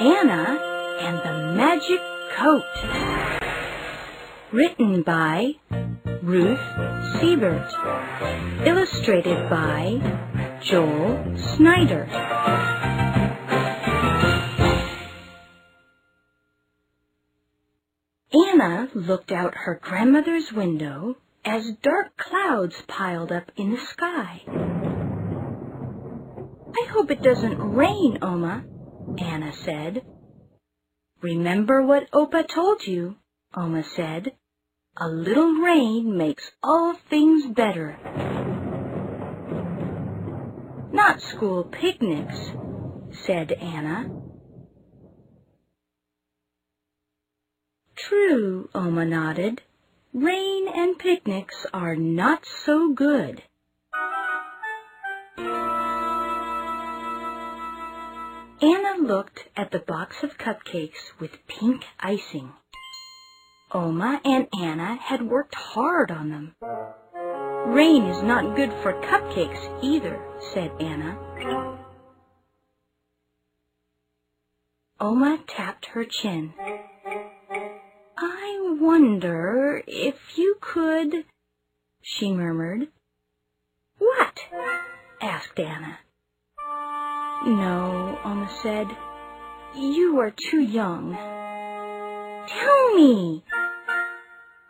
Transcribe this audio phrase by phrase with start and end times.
[0.00, 0.58] Anna
[1.02, 2.00] and the Magic
[2.34, 2.64] Coat.
[4.50, 5.56] Written by
[6.22, 6.58] Ruth
[7.20, 7.70] Siebert.
[8.64, 12.06] Illustrated by Joel Snyder.
[18.32, 24.40] Anna looked out her grandmother's window as dark clouds piled up in the sky.
[26.72, 28.64] I hope it doesn't rain, Oma,
[29.18, 30.02] Anna said.
[31.22, 33.16] Remember what Opa told you,
[33.54, 34.32] Oma said.
[34.96, 37.98] A little rain makes all things better.
[40.92, 42.38] Not school picnics,
[43.26, 44.10] said Anna.
[47.96, 49.62] True, Oma nodded.
[50.12, 53.42] Rain and picnics are not so good.
[58.62, 62.52] Anna looked at the box of cupcakes with pink icing.
[63.72, 66.54] Oma and Anna had worked hard on them.
[67.72, 70.20] Rain is not good for cupcakes either,
[70.52, 71.16] said Anna.
[75.00, 76.52] Oma tapped her chin.
[78.18, 81.24] I wonder if you could,
[82.02, 82.88] she murmured.
[83.96, 84.38] What?
[85.22, 86.00] asked Anna.
[87.46, 88.86] No, Oma said.
[89.74, 91.14] You are too young.
[92.46, 93.42] Tell me.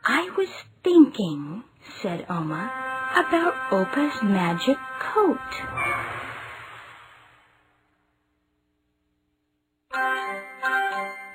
[0.04, 0.48] I was
[0.84, 1.64] thinking,
[2.00, 2.70] said Oma,
[3.16, 5.38] about Opa's magic coat.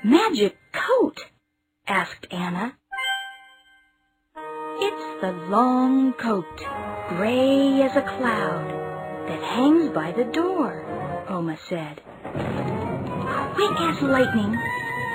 [0.06, 1.20] Magic coat?
[1.86, 2.78] asked Anna.
[4.78, 6.46] It's the long coat,
[7.10, 8.70] gray as a cloud,
[9.28, 10.95] that hangs by the door,
[11.36, 12.00] Oma said.
[13.56, 14.56] Quick as lightning,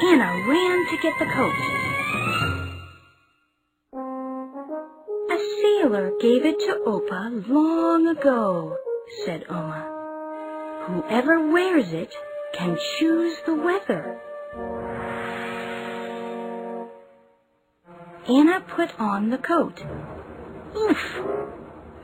[0.03, 1.55] Anna ran to get the coat.
[5.31, 8.77] A sailor gave it to Opa long ago,
[9.25, 9.87] said Oma.
[10.89, 12.13] Whoever wears it
[12.53, 14.21] can choose the weather.
[18.29, 19.83] Anna put on the coat.
[20.77, 20.99] Oof!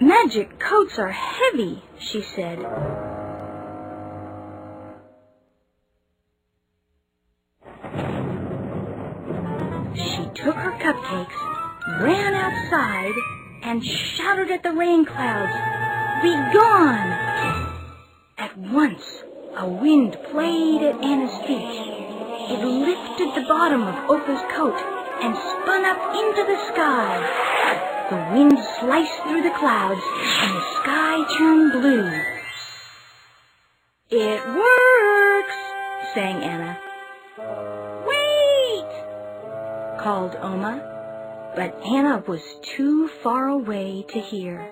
[0.01, 2.65] Magic coats are heavy, she said.
[10.47, 13.15] Took her cupcakes, ran outside,
[13.65, 15.53] and shouted at the rain clouds,
[16.23, 17.11] Be gone!
[18.39, 19.03] At once,
[19.57, 21.83] a wind played at Anna's feet.
[22.49, 24.79] It lifted the bottom of Opa's coat
[25.21, 28.07] and spun up into the sky.
[28.11, 32.23] The wind sliced through the clouds, and the sky turned blue.
[34.11, 35.57] It works,
[36.15, 37.96] sang Anna.
[40.07, 44.71] Called Oma, but Anna was too far away to hear.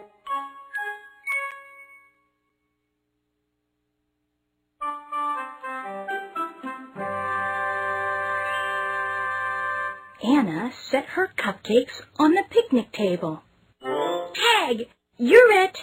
[10.22, 13.42] Anna set her cupcakes on the picnic table.
[13.82, 14.86] Tag,
[15.18, 15.76] you're it,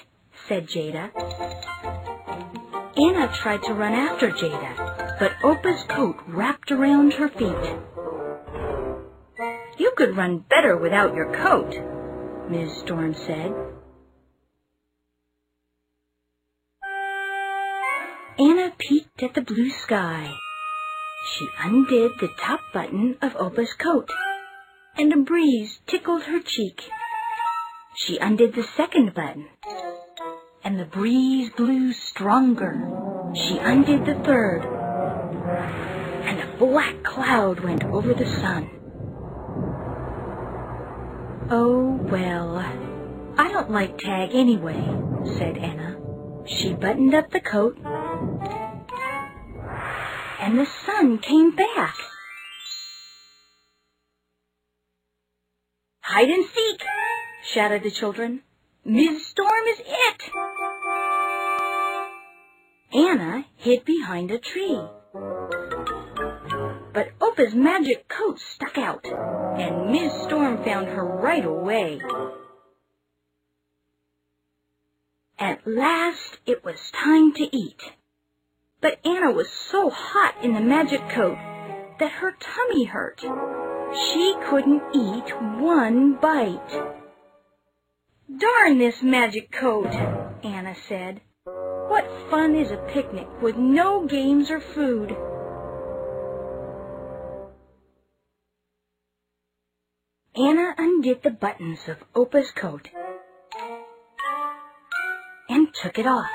[0.47, 1.11] said Jada.
[2.95, 7.90] Anna tried to run after Jada, but Opa's coat wrapped around her feet.
[9.91, 11.75] You could run better without your coat,
[12.49, 12.77] Ms.
[12.77, 13.53] Storm said.
[18.39, 20.33] Anna peeked at the blue sky.
[21.25, 24.09] She undid the top button of Opa's coat,
[24.95, 26.83] and a breeze tickled her cheek.
[27.97, 29.49] She undid the second button,
[30.63, 32.79] and the breeze blew stronger.
[33.35, 34.61] She undid the third,
[36.23, 38.80] and a black cloud went over the sun.
[41.53, 42.59] Oh, well,
[43.37, 44.81] I don't like tag anyway,
[45.37, 45.97] said Anna.
[46.45, 47.77] She buttoned up the coat
[50.39, 51.95] and the sun came back.
[55.99, 56.81] Hide and seek,
[57.43, 58.43] shouted the children.
[58.85, 59.27] Ms.
[59.27, 60.31] Storm is it.
[62.93, 64.79] Anna hid behind a tree.
[67.31, 70.11] Opa's magic coat stuck out, and Ms.
[70.25, 72.01] Storm found her right away.
[75.39, 77.81] At last it was time to eat.
[78.81, 81.37] But Anna was so hot in the magic coat
[81.99, 83.21] that her tummy hurt.
[83.21, 86.83] She couldn't eat one bite.
[88.37, 89.87] Darn this magic coat,
[90.43, 91.21] Anna said.
[91.45, 95.15] What fun is a picnic with no games or food?
[100.35, 102.87] Anna undid the buttons of Opa's coat
[105.49, 106.29] and took it off.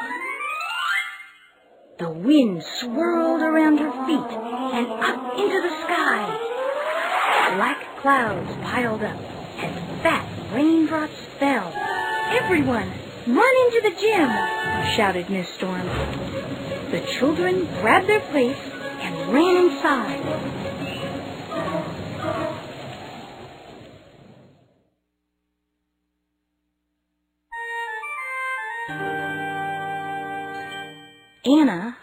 [1.99, 7.55] The wind swirled around her feet and up into the sky.
[7.57, 11.73] Black clouds piled up and fat raindrops fell.
[12.33, 12.93] Everyone,
[13.27, 14.29] run into the gym,
[14.95, 15.87] shouted Miss Storm.
[16.91, 20.66] The children grabbed their plates and ran inside.
[28.88, 29.97] Anna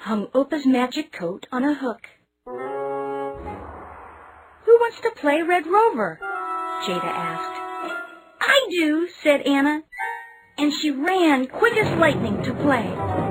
[0.01, 2.07] hung Opa's magic coat on a hook.
[2.45, 2.51] Who
[4.65, 6.19] wants to play Red Rover?
[6.85, 7.61] Jada asked.
[8.41, 9.83] I do, said Anna,
[10.57, 13.22] and she ran quick as lightning to play.